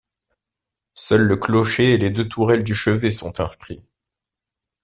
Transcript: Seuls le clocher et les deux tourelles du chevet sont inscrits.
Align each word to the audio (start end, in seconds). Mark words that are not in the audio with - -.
Seuls 0.95 1.27
le 1.27 1.37
clocher 1.37 1.93
et 1.93 1.97
les 1.99 2.09
deux 2.09 2.27
tourelles 2.27 2.63
du 2.63 2.73
chevet 2.73 3.11
sont 3.11 3.39
inscrits. 3.39 3.83